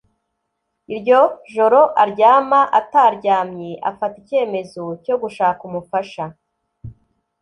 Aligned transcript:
Iryo 0.93 1.21
joro 1.53 1.81
aryama 2.03 2.61
ataryamye, 2.79 3.71
afata 3.89 4.15
ikemezo 4.21 4.83
cyo 5.03 5.15
gushaka 5.21 5.61
umufasha 5.69 6.23